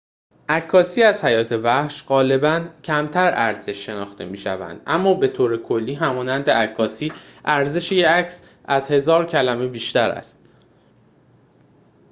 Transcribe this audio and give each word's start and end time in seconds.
عکاسی 0.49 1.03
از 1.03 1.25
حیات 1.25 1.51
وحش 1.51 2.03
غالباً 2.03 2.65
کمتر 2.83 3.31
ارزش 3.33 3.85
شناخته 3.85 4.25
می‌شود 4.25 4.81
اما 4.87 5.13
به 5.13 5.27
طور 5.27 5.57
کلی 5.57 5.93
همانند 5.93 6.49
عکاسی 6.49 7.13
ارزش 7.45 7.91
یک 7.91 8.05
عکس 8.05 8.43
از 8.65 8.91
هزار 8.91 9.25
کلمه 9.25 9.67
بیشتر 9.67 10.09
است 10.11 10.39